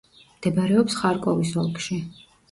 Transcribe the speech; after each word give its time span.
მდებარეობს 0.35 0.95
ხარკოვის 1.01 1.51
ოლქში. 1.65 1.99